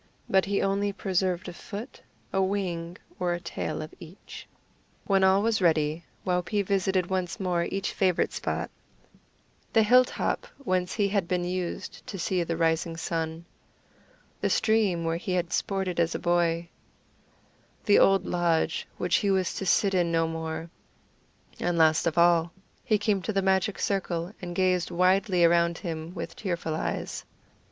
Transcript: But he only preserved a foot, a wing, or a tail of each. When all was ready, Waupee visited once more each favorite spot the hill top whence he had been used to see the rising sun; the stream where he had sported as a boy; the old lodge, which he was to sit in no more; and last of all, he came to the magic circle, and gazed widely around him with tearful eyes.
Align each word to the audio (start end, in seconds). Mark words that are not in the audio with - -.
But 0.27 0.45
he 0.45 0.63
only 0.63 0.91
preserved 0.91 1.47
a 1.47 1.53
foot, 1.53 2.01
a 2.33 2.41
wing, 2.41 2.97
or 3.19 3.33
a 3.35 3.39
tail 3.39 3.83
of 3.83 3.93
each. 3.99 4.47
When 5.05 5.23
all 5.23 5.43
was 5.43 5.61
ready, 5.61 6.05
Waupee 6.25 6.63
visited 6.63 7.05
once 7.11 7.39
more 7.39 7.65
each 7.65 7.93
favorite 7.93 8.33
spot 8.33 8.71
the 9.73 9.83
hill 9.83 10.03
top 10.03 10.47
whence 10.57 10.93
he 10.95 11.09
had 11.09 11.27
been 11.27 11.43
used 11.43 12.07
to 12.07 12.17
see 12.17 12.41
the 12.41 12.57
rising 12.57 12.97
sun; 12.97 13.45
the 14.39 14.49
stream 14.49 15.03
where 15.03 15.17
he 15.17 15.33
had 15.33 15.53
sported 15.53 15.99
as 15.99 16.15
a 16.15 16.17
boy; 16.17 16.69
the 17.85 17.99
old 17.99 18.25
lodge, 18.25 18.87
which 18.97 19.17
he 19.17 19.29
was 19.29 19.53
to 19.53 19.67
sit 19.67 19.93
in 19.93 20.11
no 20.11 20.27
more; 20.27 20.71
and 21.59 21.77
last 21.77 22.07
of 22.07 22.17
all, 22.17 22.51
he 22.83 22.97
came 22.97 23.21
to 23.21 23.31
the 23.33 23.43
magic 23.43 23.77
circle, 23.77 24.33
and 24.41 24.55
gazed 24.55 24.89
widely 24.89 25.43
around 25.45 25.77
him 25.77 26.11
with 26.15 26.35
tearful 26.35 26.73
eyes. 26.73 27.23